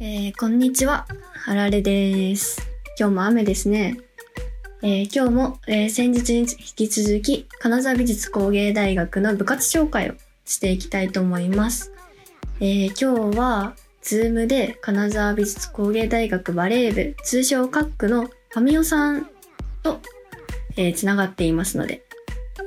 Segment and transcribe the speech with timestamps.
[0.00, 2.62] えー、こんにちは、はられです。
[2.96, 3.98] 今日も雨ですね。
[4.80, 11.90] えー今日も、えー先日に引き続き、金沢美術工芸大学の部活紹介をしていきたいと思います。
[12.60, 13.06] え今日
[13.36, 19.28] は、ズームで金沢美術工芸大学バレー部、通称カックのファミオさん
[19.82, 19.98] と、
[20.76, 22.04] えー、つながっていますので、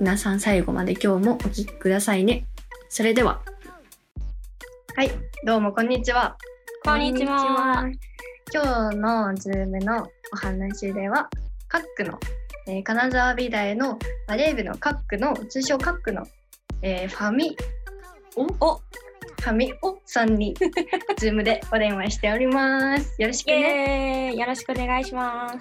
[0.02, 2.45] 皆さん最後まで今日もお聞きくださいね。
[2.90, 3.41] それでは。
[4.98, 5.12] はい、
[5.45, 6.35] どうもこんにちは。
[6.84, 7.88] こんにちは。
[8.52, 11.30] 今日のズームのお話では、
[11.67, 12.20] カックの、
[12.67, 16.26] えー金沢美大のバレー部のカックの、通称カックの、
[16.81, 17.55] えーファミ
[18.35, 18.77] オお？
[18.77, 20.55] ファミオさんに、
[21.17, 23.21] ズームでお電話しております。
[23.21, 24.35] よろしくイね。
[24.35, 25.57] よろしくお願いします。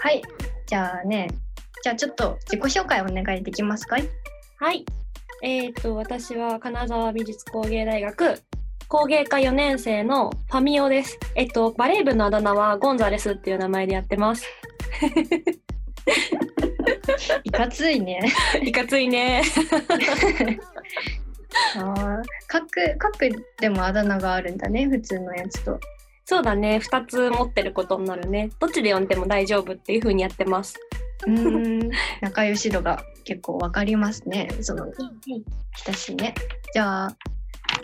[0.00, 0.20] はい。
[0.66, 1.28] じゃあね、
[1.84, 3.98] じゃあちょっと自己紹介お願いできますか
[4.58, 4.84] はい。
[5.44, 8.42] えっ、と、私は金沢美術工芸大学
[8.88, 11.18] 工芸科4年生のファミオです。
[11.34, 14.46] えっと、バレー部のあだ名はゴンザレスっていう名前でやってます。
[17.42, 18.32] いかついね。
[18.62, 19.42] いかついね。
[21.76, 25.80] あーカック、カックでもあだ名があるんだね、普通のやつと。
[26.24, 26.76] そうだね。
[26.76, 28.50] 2つ持ってることになるね。
[28.60, 30.78] どっちで読んでも大丈夫っていう風にやってます。
[31.26, 31.90] うーん、
[32.20, 34.48] 仲良し度が結構わかりますね。
[34.60, 34.86] その、
[35.86, 36.34] 親しいね。
[36.72, 37.16] じゃあ、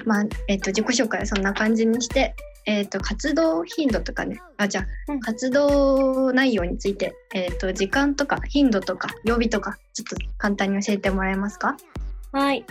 [0.04, 5.20] まあ、えっ、と、自己紹介はそんな感じにして、えっ、と、活動頻度とかね、あ、じゃあ、うん。
[5.20, 11.76] 活動内容について、えっ、と、時間とか頻度とか曜日とか、ちょっと簡単に教えてもらえますか？
[12.32, 12.64] はい。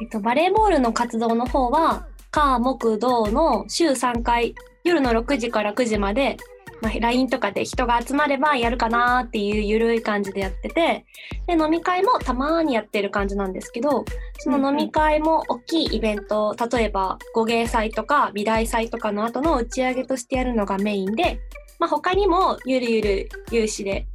[0.00, 6.36] えっと、バレーボールの活動の方は、火、木、土の週3回、夜の6時から9時まで、
[6.80, 11.06] まあ、LINE とかで人が集まればやるかなっていうゆるい感じでやってて、
[11.46, 14.04] で、飲み会もたまにやってる感じなんですけど、
[14.38, 21.40] その飲み会も大きいイベント、例えば語芸祭とか美大祭とかの後の打ち上げとしてやるのがメインで、
[21.78, 24.06] まあ、他にもゆるゆる有志で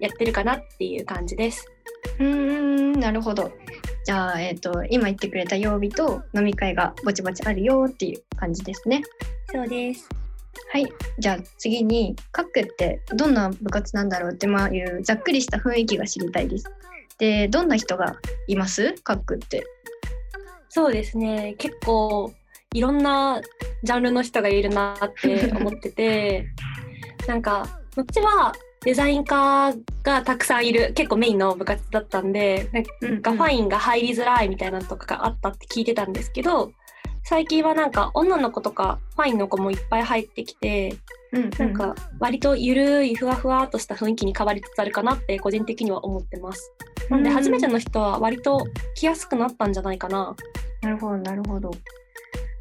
[0.00, 1.66] やってるかなっていう感じです。
[2.18, 3.50] うーん、なるほど。
[4.04, 9.02] じゃあ、えっ、と、今言ってくれた曜日と飲み会がぼちぼちあるよっていう感じですね。
[9.52, 10.08] そうです。
[10.72, 10.86] はい。
[11.18, 16.64] じゃあ次に、カックってどんな部活なんだろうってまあいうざっくりした雰囲気が知りたいです。
[17.18, 18.94] で、どんな人がいます？
[19.02, 19.64] カックって。
[20.70, 22.32] そうですね結構
[22.74, 23.40] いろんな
[23.82, 26.46] ジャンルの人がいるなって思ってて
[27.26, 28.52] なんかこっちは
[28.84, 36.72] デザイン科がたくさんいる結構メインの部活だったんでなんかファインが入りづらいみたいなのとかがあったって聞いてたんですけど
[37.28, 40.96] 最近はなんか女の子とかファインの子もいっぱい入ってきて
[41.30, 46.72] うん、うん、なんか割とゆるいふわふわっとした雰囲気に変わりつつあるかなって個人的には思ってます。
[47.10, 50.34] なんで初めての人は割と来やすくなったんじゃないかな。
[50.80, 51.70] なるほど、なるほど。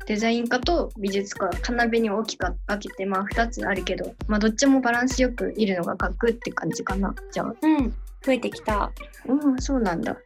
[0.05, 7.15] デザイン科と美術科、金辺に大きく分けて、まあ2つあるけど、まあどっちもバランスよくいるのがカックって感じかな。
[7.31, 7.55] じゃあ。
[7.61, 8.91] うん、増えてきた。
[9.27, 10.17] うん、そうなんだ。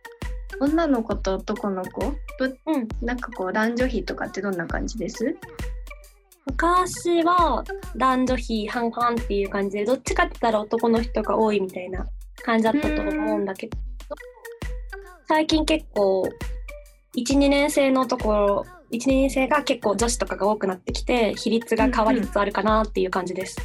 [0.61, 2.01] 女の子と男の子？
[2.01, 2.13] ど
[2.67, 5.35] うん、なんかこう男女比とかってどんな感じです？
[6.45, 7.63] 昔は
[7.95, 12.07] 男女比半々っていう感じでどっちかって言ったら男の人が多いみたいな
[12.43, 13.77] 感じだったと思うんだけど
[15.27, 16.29] 最近結構
[17.17, 23.57] 12年生のところ12年生が結構女子とかが多くなってきて比率が変わりつつあるかなっていう感じです。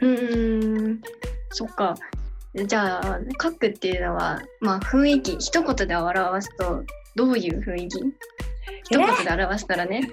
[0.00, 1.00] うーん、
[1.50, 1.94] そっか。
[2.54, 7.98] じゃあ、カックっていうのは、まあ雰囲気、一言で表すと、どういう雰囲気？
[8.84, 10.10] 一言で表したらね。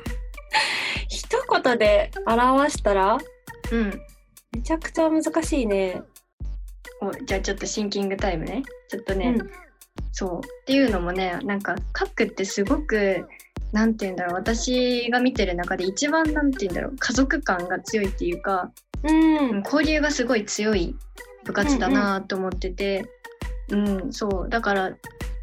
[1.08, 1.28] 一
[1.64, 3.18] 言で表したら？
[3.72, 4.02] うん。
[4.54, 6.02] めちゃくちゃ難しいね。
[7.02, 8.64] おじゃあちょっとシンキングタイムね。
[8.90, 9.50] ちょっとね、うん
[10.12, 10.40] そう。
[10.40, 13.28] っていうのもね、なんか、カックってすごく、
[13.72, 18.72] なんて言うんだろう、私が見てる中で一番なんて言うんだろう、家族感が強いっていうか、
[19.04, 20.96] うん、交流がすごい強い
[21.46, 23.06] 部活だなと思ってて、
[23.70, 24.50] うん、そう。
[24.50, 24.92] だから、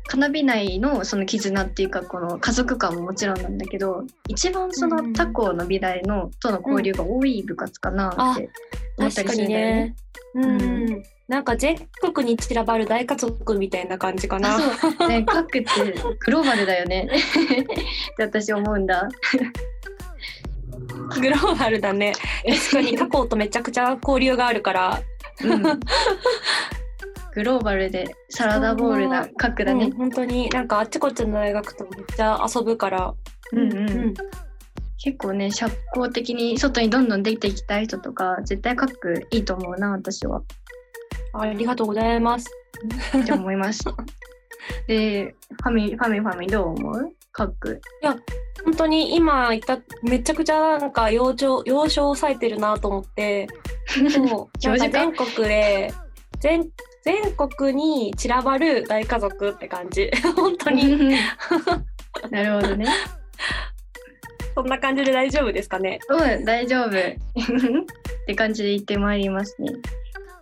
[0.08, 8.50] 花火内のその絆っていうか、この家族感ももちろんなんだけど、一番そうんうんの他校の美大のとの交流が多い部活かなって
[8.98, 9.96] 思ったりする確かにんだよねね。。
[10.34, 14.56] うん、なんか全国に散らばる大家族みたいな感じかな。
[14.56, 15.68] あそうね、カックって
[16.26, 19.08] グローバルだよねって私思うんだ。
[21.20, 22.12] グローバルだね。
[22.44, 25.02] 確かに他校とめちゃくちゃ交流があるから。
[25.44, 25.62] うん、
[27.34, 29.92] グローバルでサラダボールなカックだねうん。
[29.92, 33.14] 本当になんかあっちこっちの大学とめっちゃ遊ぶから。
[33.52, 34.14] うんうん
[35.04, 40.42] 結構ね社交的に外にどんどん出ていきたい人とか絶対カックいいと思うな私は
[41.32, 42.48] ありがとうございます。
[43.18, 43.82] って思います。
[44.86, 47.12] でファミファミファミどう思う？
[47.32, 47.80] カック。
[48.64, 53.48] 本当に今言っためちゃくちゃなんか幼少幼少を抑えてるなと思って
[53.86, 55.92] そうなんか全国で
[56.40, 56.68] 全
[57.04, 61.16] 全国に散らばる大家族って感じ 本当に
[62.30, 62.86] なるほどね。
[64.54, 65.98] そんな感じで大丈夫ですかね？
[66.08, 66.88] うん、大丈夫。
[66.88, 66.90] っ
[68.26, 69.72] て感じで言ってまいりますね。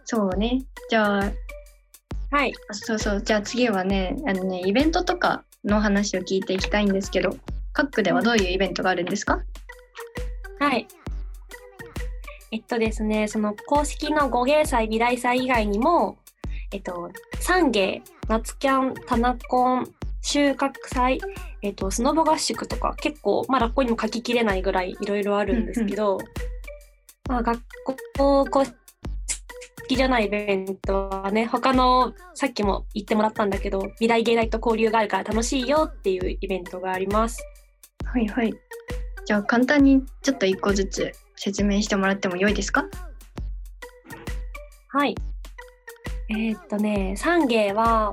[0.05, 0.63] そうね。
[0.91, 1.33] じゃあ、
[2.33, 3.23] はいあそうそう。
[3.23, 7.37] じゃあ次はね、あのね、イベントとかの話を聞いていきたいんですけど、
[7.73, 9.41] カックではどういうイベントがあるんですか？
[10.59, 10.87] はい
[12.53, 16.19] えっとですねその公式の五芸祭美大祭以外にも
[16.73, 17.11] えっと
[17.41, 19.89] 三芸夏キャンタナコン
[20.23, 21.21] 収穫祭、
[21.63, 26.19] えっと、スノボ合宿とか結構まだここにも書ききれないぐらいいろいろあるんですけど、
[27.29, 27.63] まあ、学
[28.17, 37.43] 校公式じゃないイベントはね他のさっきも言ってもらったんだけど美大芸大と交流があるから楽しいよっていうイベントがあります。
[38.05, 38.53] はいはい。
[39.25, 41.13] じゃあ簡単にちょっと一個ずつ
[41.43, 42.85] 説明してもらっても良いですか？
[44.89, 45.15] はい。
[46.29, 48.13] えーっとね、三芸は、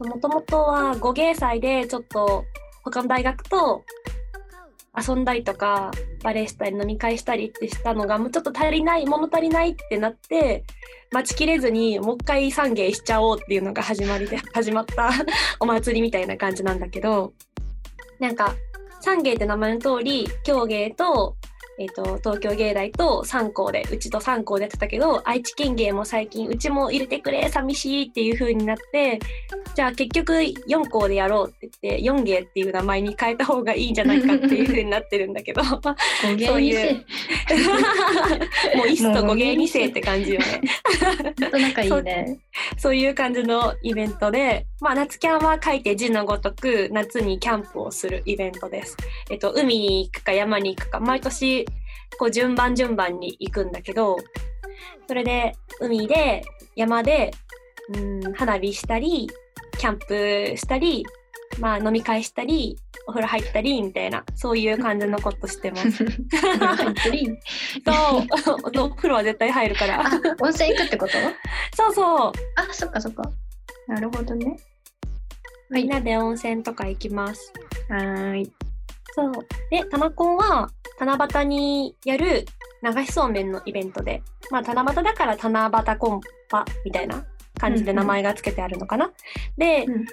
[0.00, 2.44] もともとは五芸祭でちょっと
[2.82, 3.84] 他の大学と
[4.96, 5.90] 遊んだりとか、
[6.22, 10.64] バレーしたり飲み会したりってしたのが、もうちょっと足りない、物足りないってなって、
[11.12, 15.10] 待ちきれずにもう一回三芸しちゃおうっていうのが始まりで、 始まった
[15.60, 17.34] お祭りみたいな感じなんだけど、
[18.18, 18.54] なんか、
[19.02, 21.36] 三芸って名前の通り、京芸と
[21.78, 29.18] えー、と東京芸大と3校でうちと3校でやってたけど愛知県芸も最近うちも入れてくれ寂しいっていう風になって
[29.74, 35.62] じゃあ結局4校でやろうって言って4芸っていう名前に変えた方がいいんじゃないかっていう風になってるんだけど。
[35.64, 35.80] そ
[36.56, 36.72] う にい。
[36.72, 37.04] うせう。
[38.88, 40.60] イスと5芸2世って感じよね。
[41.40, 42.38] 仲いいね。
[42.76, 48.96] そういう感じのイベントで、まあ、夏キャンは書いて字のごとく夏にキャンプをするイベントです。
[49.30, 51.66] えっと、海に行くか山に行くか毎年
[52.18, 54.16] こう順番順番に行くんだけど
[55.08, 56.42] それで海で
[56.76, 57.32] 山で
[57.94, 59.28] うん花火したり
[59.78, 61.04] キャンプしたり、
[61.58, 66.04] まあ、飲み会したりお風呂入ったりみたいなそういう感じのことしてます。
[67.84, 70.00] そう お風呂は絶対入るから。
[70.00, 70.10] あ、
[70.40, 71.12] 温泉行くってこと？
[71.76, 73.30] そうそうあ、そっかそっか。
[73.88, 74.46] なるほどね。
[74.46, 74.56] は
[75.70, 77.52] みんなで温泉とか行きます。
[77.90, 78.52] はーい。
[79.14, 79.32] そう。
[79.70, 82.46] で、タナコンは七夕にやる
[82.82, 87.24] 流しそうめんのイベントで、まあ七夕だから七夕コンパみたいな
[87.58, 89.12] 感じで名前が付けてあるのかな。
[89.56, 90.04] で、うん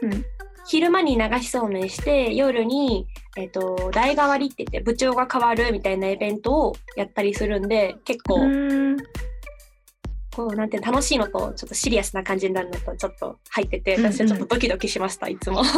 [0.68, 8.98] 昼間に流しそうめんして、夜に、えっ、と、代替わりって言って部長が変わるみたいなイベントをやったりするんで、結構、うん。
[10.36, 15.64] こう、なんて楽しいのと、ちょっとシリアスな感じになるのと、ちょっと入ってて、私はちょっとドキドキしました、いつも。
[15.64, 15.70] ち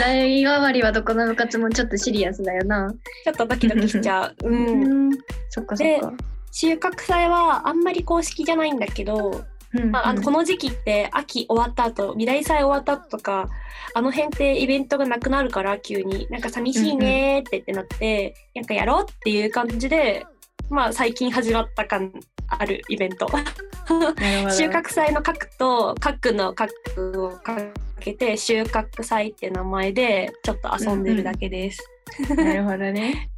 [0.00, 2.92] 代替わりはどこの部活もちょっとシリアスだよな。
[3.26, 4.36] ょっとドキドキしちゃう。
[4.48, 4.48] う。
[4.48, 5.12] うんん。
[5.50, 6.12] そっかそっか。
[6.52, 9.44] 収穫祭はあんまり公式じゃないんだけど、
[9.74, 13.48] うんまあ、あのこの時期って秋終わった後未来祭終わった後とか
[13.94, 20.26] あの辺ってイベントがなくなるから急になんか寂しいねーってってなって、なんかやろうっていう感じで
[20.68, 22.12] まあ最近始まった感
[22.58, 23.26] あるイベント。
[24.50, 27.56] 収穫祭の核と核の核をか
[28.00, 31.82] けて収穫祭って名前でちょっと遊んでるだけです。
[32.36, 33.30] なるほどね。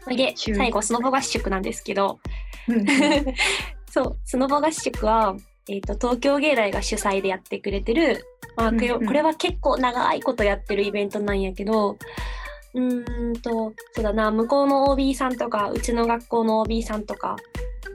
[0.00, 2.20] そ れで最後スノボ合宿なんですけど。
[2.68, 2.86] うん。
[3.90, 5.36] そう、スノボ合宿は、
[5.68, 9.06] えっ、と、東京芸大が主催でやってくれてる、まあ、これうんうん。
[9.06, 11.96] これは結構長いことやってるイベントなんやけど、
[12.74, 17.36] うーんと、そうだな、向こうの OB さんとか、うちの学校の OB さんとか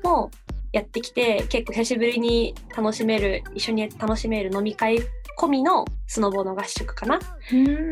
[0.03, 0.31] も
[0.71, 4.99] やってきて、結構久しぶりに楽しめる、一緒に楽しめる飲み会
[5.37, 7.19] 込みのスノボの合宿かな。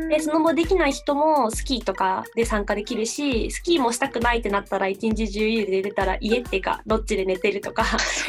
[0.10, 7.86] で、スノボできない人もスキーとかで参加できるし、スキーもしたくないってなったら一日中家で出たら家っていうか、どっちで寝てるとか、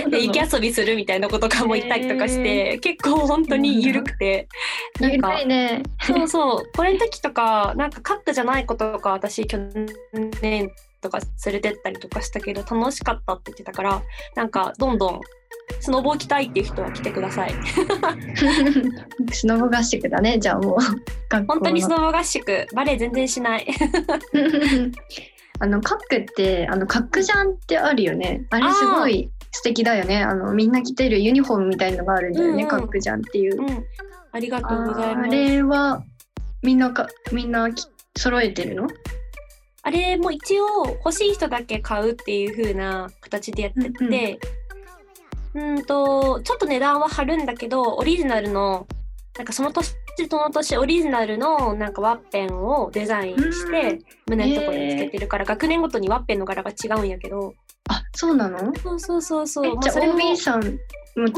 [0.09, 4.49] で雪遊びするみたいなことかも行ったりとかして、結構本当に緩くて、
[5.01, 5.83] なんかね。
[6.03, 9.59] そうそうこれの時とかなんかカップじゃないこととか私去
[10.41, 10.71] 年
[11.01, 14.03] とか連れてったりとかしたけど楽しかったって言ってたから
[14.37, 15.21] なんかどんどん
[15.81, 17.55] スノボ行きたいっていう人は来てください。
[19.33, 20.79] スノボ合宿だね、じゃあもう。
[21.47, 22.67] 本当にスノボ合宿。
[22.75, 23.67] バレエ全然しない。
[25.61, 28.47] あの、カックって、あの、カックジャンってあるよね。
[28.51, 30.23] あれすごい素敵だよね。
[30.23, 32.69] あの、みんな着てるユニフォームみたいのがあるんだよね、うんうん。
[32.69, 33.63] カックジャンっていう。
[33.63, 33.65] う。
[33.65, 33.85] ん。
[34.33, 36.03] ありがとうございあますれは、
[36.63, 38.89] みんなか、みんなき揃えてるの？
[39.83, 44.39] あれも一応欲しい人だけ買うっていう風な形でやってて、
[45.55, 48.87] うんとちょっと値段は張るんだけどオリジナルの
[49.37, 57.55] なんかその年年その年オリジナルのなんかワッペンをデザインして胸のところにつけてるから、学年ごとにワッペンの柄が違うんやけど。
[57.89, 58.59] あ、そうなの？
[58.77, 60.69] そうそうそうそえう、まあ、じゃあそれも OB さんも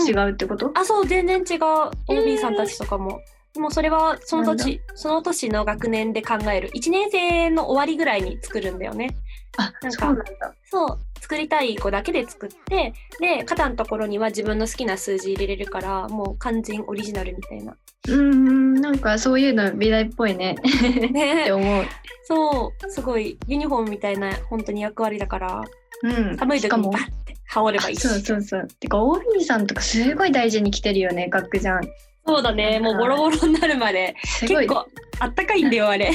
[0.07, 1.45] 違うってこと、あそう全然違う。
[1.45, 3.21] えー OB さんたちとかも、
[3.59, 9.15] もうそれはその年その年の学年で考える1年生の終わりぐらいに作るんだよね
[9.59, 10.55] あ、なんかそうなんだ。
[10.65, 17.77] そう作りたい子だけで作ってで肩のところには自分の好きな数字入れれるからもう完全オリジナルみたいな
[18.09, 21.85] うーん、なんかそういうの美大っぽいねってね思う。
[22.25, 25.63] そうすごいユニフォームみたいな本当に役割だから
[26.03, 26.37] うん。
[26.39, 28.67] 寒い時にバッて羽織ればいいしそうそうそう。
[28.81, 31.83] てか OB さんとかすごい大事に着てるよね、学じゃん。
[32.27, 34.15] そうだねもうボロボロになるまで。
[34.41, 34.87] 結構
[35.19, 36.11] あったかいんだよあれ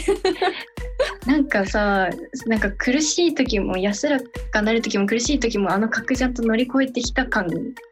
[1.25, 2.09] なんかさ、
[2.47, 4.19] なんか苦しい時も安ら
[4.51, 7.47] かなる時も苦しい時もあの角ジャンと乗り越えてきた感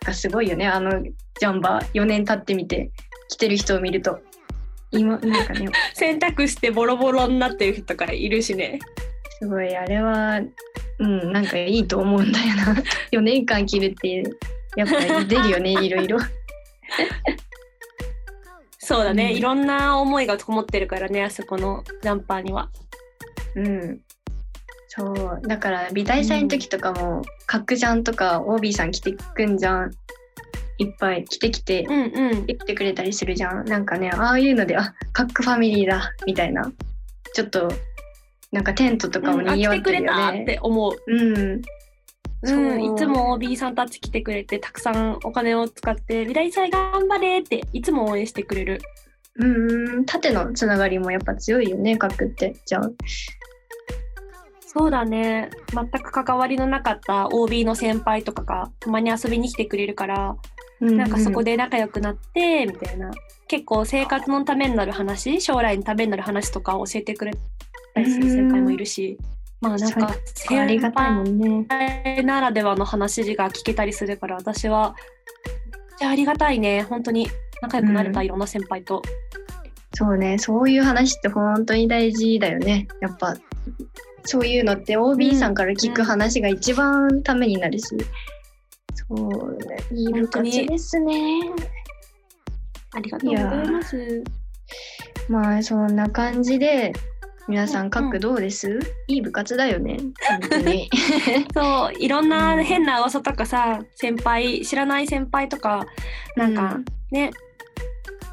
[0.05, 0.67] がすごいよね。
[0.67, 2.91] あのジャンバー4年経ってみて
[3.29, 4.19] 着てる人を見ると。
[4.91, 8.79] 今、なんかね、洗濯してボロボロになってる人とかいるしね
[9.39, 10.39] すごい、あれは、
[10.99, 12.75] うん、なんかいいと思うんだよな。
[13.11, 14.23] 4年間着るって、
[14.77, 16.17] やっぱり出るよね、 いろいろ。
[18.85, 22.69] そうだね、うんいろんな思いがこもってるからねあそこのジャンパーには
[23.55, 24.01] うん。
[24.87, 25.41] そう。
[25.47, 29.91] だから、美大祭の時とかも、角ジャンとか OB さん着てくんじゃん。
[30.77, 33.65] いっぱい着てきて、うんうん来てくれたりするじゃん。
[33.65, 36.71] なんかね、ああいうので、あ、カックファミリーだ、みたいな。
[37.33, 37.69] ちょっと、
[38.51, 40.45] なんかテントとかもうんあ来賑わってるてくれたっよね。
[40.45, 41.61] て思ううん。
[42.43, 48.81] う、そうんいつも OB さんたち来てくれてたくさんお金を使って「美大祭頑張れ!」っていつも応援してくれる
[49.37, 50.05] うんうん。
[50.05, 52.55] 縦のつながりもやっぱ強いよね、カックって。
[52.65, 52.89] じゃあ。
[54.77, 60.35] そうだね全く関わりのなかった OB の先輩とかがたまに遊びに来てくれるから
[60.81, 61.51] なんかそこで。
[61.51, 63.09] で仲良くなってみたいな
[63.47, 67.31] 結構生活のためになる話将来のためになる話とかを教えてくれ
[67.93, 69.17] たりする先輩もいるし
[69.61, 70.15] まあなんか
[70.49, 71.65] ありがたいもんね。
[71.67, 74.95] 先輩ならではの話が聞けたりするから私は
[75.73, 76.83] めっちゃありがたいね。
[76.83, 77.27] 本当に
[77.61, 78.25] 仲良くなれた、うん。
[78.25, 79.01] いろんな先輩と。
[79.93, 82.87] そうね、そういう話って本当に大事だよね。
[82.99, 83.33] やっぱ、
[84.25, 87.79] そういうのって OB さんから聞く話が一番ためになる。
[87.79, 87.85] し。
[88.93, 91.41] そうね、いい部活ですね。
[92.93, 94.23] ありがとうございます。
[95.29, 96.91] まあ、そんな感じで、
[97.47, 99.97] 皆さうんん各どうです、いい部活だよね。
[100.39, 100.89] 本当に。
[101.53, 105.85] そういろんな変な噂とかさ先輩知らない先輩とか
[106.35, 106.79] なんか
[107.11, 107.31] ね、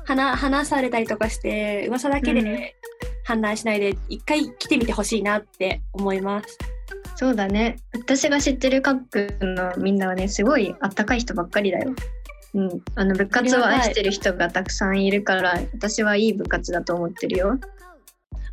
[0.04, 2.74] 話話されたりとかして噂だけうんで
[3.24, 6.58] 判断しないで一回来てみてほしいなって思います。
[7.16, 7.76] そうだね。
[7.92, 11.94] 私が知ってる各のみんなはね、すごいあったかい人ばっかりだよ。
[12.54, 12.82] うん。
[12.96, 17.58] あの、部活を愛してる人がたくさんいるから、私はいい部活だと思ってるよ。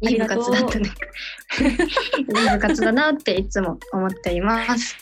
[0.01, 0.89] いい部活だったね。
[2.17, 4.97] いい部活だなっていつも思っています。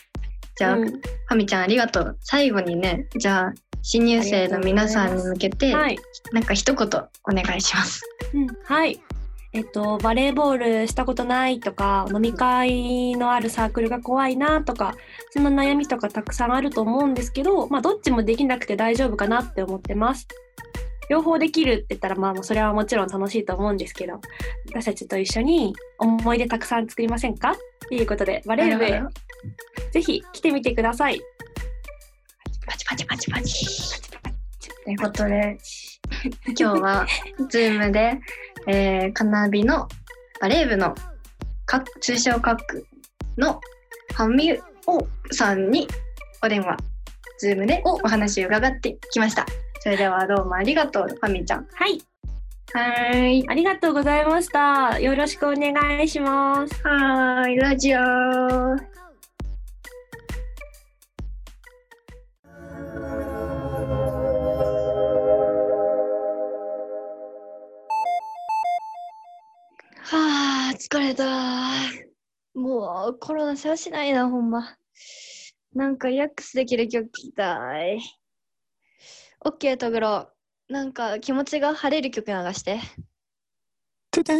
[0.56, 2.18] じゃあ、うんファミちゃんありがとう。
[2.20, 3.52] 最後にね、じゃあ、
[3.82, 5.98] 新入生の皆さんに向けて、はい、
[6.32, 6.88] なんか一言
[7.24, 8.02] お願いします。
[8.34, 9.00] うん、はい。
[9.54, 14.94] えっと、バレーボールしたことないとか、飲み会のあるサークルが怖いなとか、
[15.30, 20.28] そんな悩みとかたくさんあると思うんですけど、まあ、どっちもできなくて大丈夫かなって思ってます。
[21.08, 24.20] 両方できるって言ったら、まあ、それはもちろん楽しいと思うんですけど、
[24.68, 27.52] 私たちと一緒に思い出たくさん作りませんか？
[27.52, 27.54] っ
[27.88, 29.02] ていうことで、バレー部へ
[29.92, 31.20] ぜひ来てみてください。
[32.66, 34.02] パチパチパチパチ。
[34.84, 35.58] ということで、
[36.46, 37.06] 今日は、
[37.50, 38.18] ズームで、
[38.66, 39.88] えー、カナビの
[40.40, 40.94] バレー部の
[41.66, 42.86] 各通称各
[43.36, 43.60] の
[44.14, 44.52] ハミ
[44.86, 45.88] オさんに
[46.42, 46.76] お電話、
[47.38, 49.46] ズームでお話を伺ってきました。
[49.80, 51.66] それではどうもありがとう、ファミちゃん。
[51.72, 52.00] はい、
[52.72, 53.48] はーい。
[53.48, 54.98] ありがとうございました。
[54.98, 56.82] よろしくお願いします。
[56.82, 58.98] はーい、ラジオは
[70.10, 71.24] あ、疲れた。
[72.54, 74.76] もうコロナ世話しないな、ほんま。
[75.74, 78.00] なんかリラックスできる曲聴きたい。
[79.40, 80.28] オッケー、トグロ。
[80.68, 82.80] なんか気持ちが晴れる曲流して。
[84.10, 84.38] トゥタン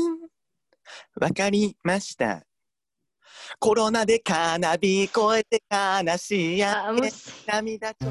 [1.21, 2.43] わかりました。
[3.61, 7.03] コロナでカナビ越えて悲しいやあ、もう、
[7.47, 8.11] 涙ちょ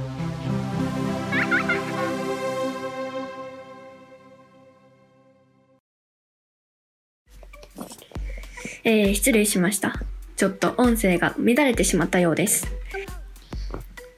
[8.85, 9.99] えー失礼しました。
[10.37, 12.65] ちょっと音声が乱れてしまったようです。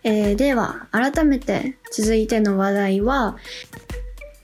[0.03, 3.37] えーでは、改めて続いての話題は、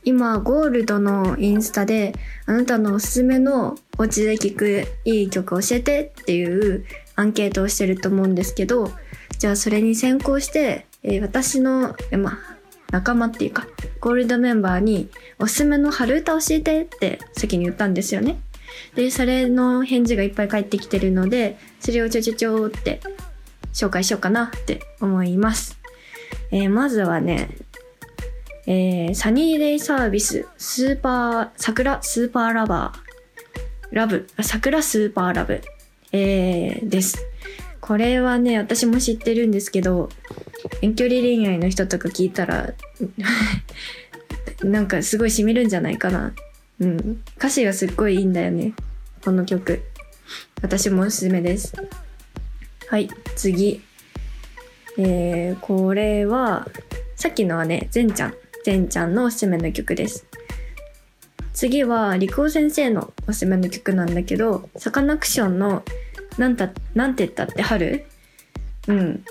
[0.04, 2.14] 今、ゴールドのインスタで、
[2.46, 6.86] あなたのおすすめのお家で聴くいい曲教えてっていう
[7.16, 8.92] アンケートをしてると思うんですけど、
[9.40, 12.56] じゃあそれに先行して、えー私の、えまあ、
[12.92, 13.66] 仲間っていうか、
[14.00, 15.10] ゴールドメンバーに
[15.40, 18.38] おすすめの春歌教えてって先に言ったんですよね。
[18.96, 23.00] で、それの返事がいっぱい返ってきてるので、それをちょちょちょって
[23.76, 25.78] 紹介しようかなって思います。
[26.52, 27.50] えーまずはね、
[28.66, 35.62] えーサニーデイサービス、スーパー、桜スーパーラバー、ラブ、あ桜スーパーラブ、
[36.14, 37.26] えーです。
[37.82, 40.10] これはね、私も知ってるんですけど、
[40.82, 42.74] 遠距離恋愛の人とか聞いたら、
[44.64, 46.34] なんかすごい染みるんじゃないかな。
[46.80, 47.22] うん。
[47.38, 48.74] 歌詞がすっごいいいんだよね。
[49.24, 49.84] この曲。
[50.62, 51.74] 私もおすすめです。
[52.88, 53.82] はい、次。
[54.98, 56.68] えー、これは、
[57.16, 58.34] さっきのはね、ゼンちゃん。
[58.64, 60.26] ゼンちゃんのおすすめの曲です。
[61.52, 65.84] 次は、リコ先生のおすすめの曲なんだけど、サカナクションの、
[66.38, 68.06] なんた、なんて言ったって春？
[68.88, 69.26] うん。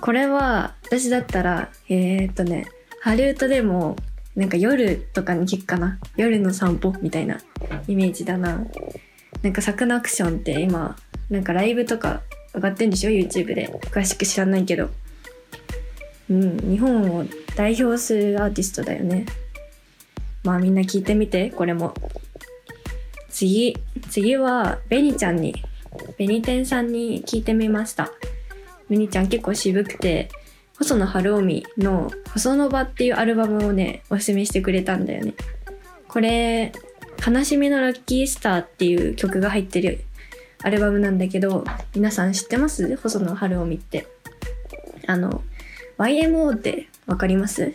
[0.00, 2.66] これは、私だったら、えー、っとね、
[3.02, 3.96] 春歌でも、
[4.34, 5.98] なんか夜とかに聞くかな？
[6.16, 7.40] 夜の散歩みたいな
[7.86, 8.64] イメージだな。
[9.42, 10.96] なんかサカナクションって今、
[11.30, 12.22] なんかライブとか
[12.54, 13.68] 上がってんでしょ ?YouTube で。
[13.90, 14.90] 詳しく知らないけど。
[16.30, 17.24] うん、日本を
[17.56, 19.26] 代表するアーティストだよね。
[20.44, 21.94] まあみんな聞いてみて、これも。
[23.28, 23.76] 次、
[24.10, 25.54] 次は、ベニちゃんに、
[26.18, 28.10] ベニテンさんに聞いてみました。
[28.88, 30.28] ベニちゃん結構渋くて、
[30.78, 35.34] 細野晴臣の「細野場」っていうアルバムをね、おすすめしてくれたんだよね。
[36.08, 36.72] これ、
[37.24, 40.00] 悲しみのラッキースターっていう曲が入ってる
[40.62, 41.64] アルバムなんだけど、
[41.94, 42.96] 皆さん知ってます？
[42.96, 44.06] 細野晴臣って。
[45.06, 45.42] あの、
[45.98, 47.74] YMO ってわかります？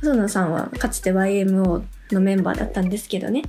[0.00, 3.42] 細野さんはかつて YMO のメンバーだったんですけどね。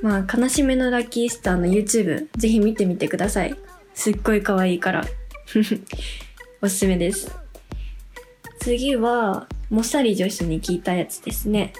[0.00, 3.56] まあ、悲しみのラッキースターの YouTube ぜひ見てみてください。
[3.94, 5.04] すっごい可愛いから。
[6.62, 7.30] おすすめです。
[8.60, 11.72] 次は、モサリ女子に聞いたやつですね。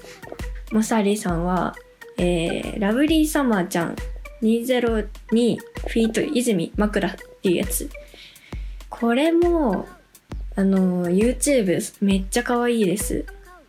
[0.72, 1.76] モサリさんは、
[2.16, 3.96] えー、ラブリーサマーちゃん
[4.42, 7.90] 202フィート泉枕っていうやつ。
[8.88, 9.86] これも、
[10.56, 13.24] あの、YouTube めっちゃ可愛いです。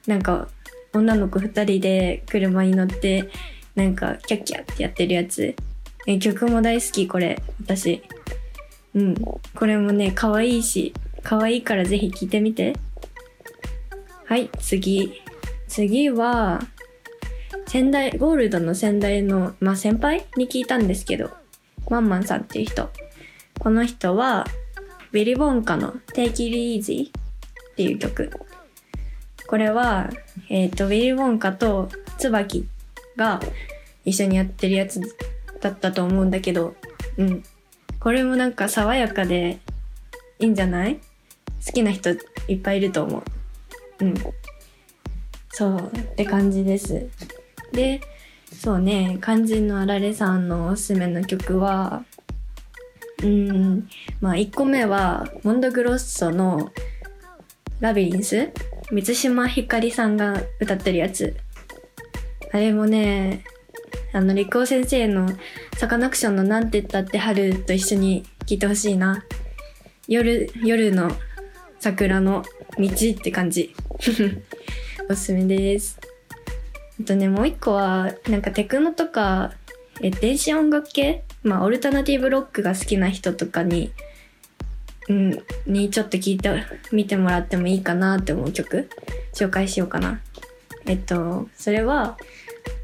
[0.07, 0.47] なんか、
[0.93, 3.29] 女の子二人で車に乗って、
[3.75, 5.55] なんか、キャッキャってやってるやつ。
[6.07, 8.01] え曲も大好き、これ、私。
[8.95, 9.15] うん。
[9.55, 12.73] これもね、可愛いし、可愛いからぜひ聴いてみて。
[14.25, 15.21] はい、次。
[15.67, 16.61] 次は、
[17.69, 21.29] 仙台、ゴールドの仙台の、まあ、先輩に聞いたんですけど、
[21.87, 22.89] マンマンさんっていう人。
[23.59, 24.47] この人は、
[25.11, 27.11] ウィリボンカの Take It Easy っ
[27.75, 28.31] ていう曲。
[29.45, 30.09] これは、
[30.49, 32.67] えっ、と、ウィリボンカと椿
[33.15, 33.39] が
[34.03, 34.99] 一緒にやってるやつ
[35.61, 36.73] だったと思うんだけど、
[37.17, 37.43] うん。
[37.99, 39.59] これもなんか爽やかで
[40.39, 40.95] いいんじゃない？
[41.63, 42.09] 好きな人
[42.47, 43.23] いっぱいいると思う。
[44.05, 44.15] うん。
[45.51, 47.07] そう、って感じです。
[47.71, 48.01] で、
[48.53, 52.03] そうね、肝心のあられさんのおすすめの曲は、
[53.23, 53.87] うん、
[54.21, 56.71] まあ1個目は、モンドグロッソの
[57.79, 58.51] ラビリンス？
[58.91, 61.37] 満島ひかりさんが歌ってるやつ。
[62.51, 63.43] あれもね、
[64.11, 65.29] あの、リコー先生の
[65.77, 69.23] サカナクションのなんて言ったって春と一緒に聴いてほしいな。
[70.07, 71.11] 夜、夜の
[71.79, 72.43] 桜の
[72.77, 73.75] 道って感じ。
[75.09, 75.99] おすすめです。
[76.99, 79.53] あとね、もう一個は、なんかテクノとか、
[80.01, 81.23] え、電子音楽系？
[81.43, 83.91] まあ、オルタナティブロックが好きな人とかに、
[85.07, 86.51] うん、にちょっと聞いて
[86.91, 88.89] みてもらってもいいかなって思う曲、
[89.33, 90.21] 紹介しようかな。
[90.85, 92.17] えっと、それは、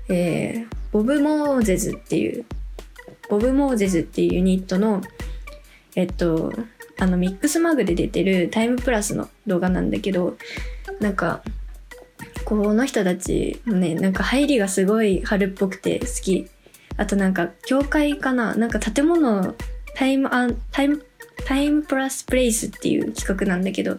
[0.09, 2.45] えー、ボブ・モーゼズっていう、
[3.29, 5.01] ボブ・モーゼズっていうユニットの、
[5.95, 6.53] えっと、
[6.97, 10.37] あの、ミックスマグで出てるタイムプラスの動画なんだけど、
[10.99, 11.43] なんか、
[12.45, 16.47] この人たちもね、なんか入りがすごい春っぽくて好き。
[16.97, 18.55] あとなんか、教会かな？
[18.55, 19.55] なんか建物、
[19.95, 21.05] タイムアン、タイム、
[21.45, 23.97] タイムプラスプレイスっていう企画なんだけど、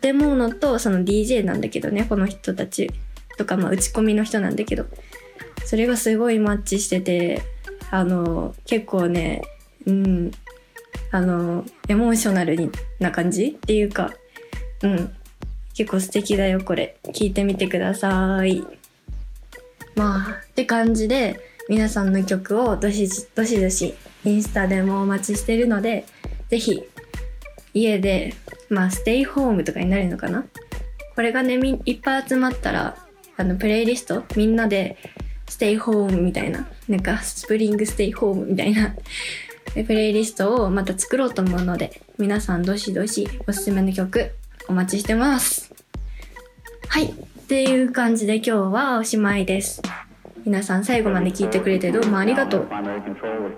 [0.00, 2.90] 建物とその DJ なんだけどね、この人たち
[3.36, 4.86] とか、まあ打ち込みの人なんだけど、
[5.64, 7.42] それがすごいマッチしてて、
[7.90, 9.42] あの、結構ね、
[9.86, 10.30] うん、
[11.12, 14.12] あの、エモーショナルにな感じっていうか、
[14.82, 15.14] うん、
[15.78, 16.96] 結構素敵だよ、これ。
[17.04, 18.64] 聞いてみてください。
[19.94, 21.38] まあ、って感じで、
[21.68, 26.04] 皆さんの曲をどしどしどしインスタでもお待ちしてるので、
[26.48, 26.82] ぜひ
[27.74, 28.34] 家で、
[28.68, 30.44] まあステイホームとかになるのかな？
[31.14, 32.96] これがね、いっぱい集まったら
[33.36, 34.96] あのプレイリストみんなで
[35.48, 38.96] ステイホームみたいななんかスプリングステイホームみたいな
[39.74, 44.32] プレイリストをまた作ろうと思うので皆さんどしどしおすすめの曲
[44.68, 45.67] お待ちしてます
[46.86, 47.06] はい。
[47.06, 47.12] っ
[47.48, 49.82] ていう感じで今日はおしまいです。
[50.44, 52.68] 皆さん最後まで聞いてくれてどうもありがとう。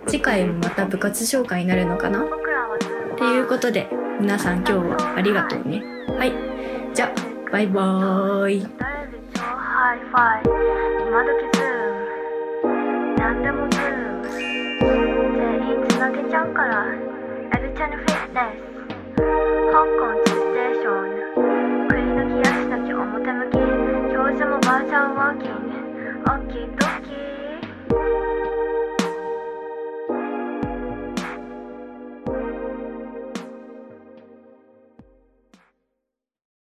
[0.07, 2.23] 次回もまた部活紹介になるのかな？
[2.23, 2.27] っ
[3.19, 3.89] ていうことで
[4.21, 5.83] 皆さん今日はありがとうね。
[6.17, 6.33] はい。
[6.95, 7.13] じゃあ
[7.53, 8.59] バイバーイ。
[8.61, 8.69] 今
[11.25, 11.67] 時ズー
[12.65, 12.71] ム。
[13.19, 13.81] 何でもズー
[14.21, 14.29] ム。
[15.37, 16.87] 全員つなげちゃうから。
[16.87, 18.71] エビチャンフィットネス。
[19.17, 19.75] 香
[20.25, 20.30] 港
[22.93, 23.55] 表向き。
[24.13, 25.71] 教授もバーチャルワーキング
[26.25, 27.20] オッキードッキー。